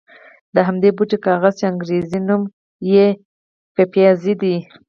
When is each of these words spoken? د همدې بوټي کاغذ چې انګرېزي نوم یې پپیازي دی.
د 0.55 0.57
همدې 0.67 0.89
بوټي 0.97 1.17
کاغذ 1.25 1.53
چې 1.59 1.65
انګرېزي 1.71 2.19
نوم 2.27 2.41
یې 2.91 3.07
پپیازي 3.75 4.33
دی. 4.41 4.55